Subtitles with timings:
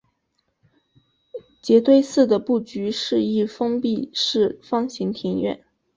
[1.61, 5.63] 杰堆寺的布局是一封闭式方形庭院。